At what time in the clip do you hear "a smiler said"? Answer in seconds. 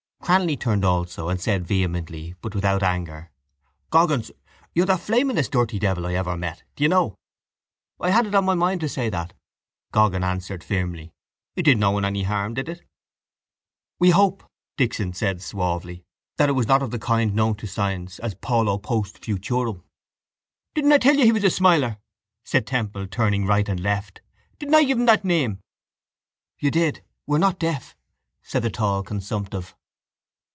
21.43-22.65